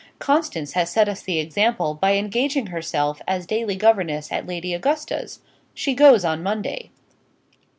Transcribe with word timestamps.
Constance 0.17 0.71
has 0.73 0.89
set 0.89 1.07
us 1.07 1.21
the 1.21 1.37
example, 1.37 1.93
by 1.93 2.13
engaging 2.15 2.65
herself 2.69 3.21
as 3.27 3.45
daily 3.45 3.75
governess 3.75 4.31
at 4.31 4.47
Lady 4.47 4.73
Augusta's. 4.73 5.41
She 5.75 5.93
goes 5.93 6.25
on 6.25 6.41
Monday." 6.41 6.89